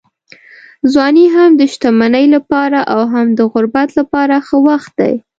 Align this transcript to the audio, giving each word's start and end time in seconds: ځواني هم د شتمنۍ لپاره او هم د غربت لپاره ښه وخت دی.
ځواني 0.91 1.25
هم 1.35 1.49
د 1.55 1.61
شتمنۍ 1.73 2.25
لپاره 2.35 2.79
او 2.93 3.01
هم 3.13 3.27
د 3.37 3.39
غربت 3.51 3.89
لپاره 3.99 4.35
ښه 4.47 4.57
وخت 4.67 4.91
دی. 4.99 5.13